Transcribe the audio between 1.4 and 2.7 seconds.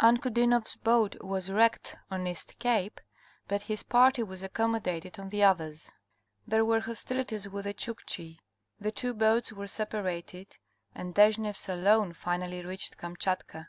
wrecked on East